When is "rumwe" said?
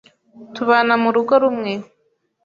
1.43-1.71